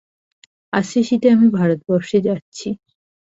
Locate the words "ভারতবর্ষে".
1.57-2.17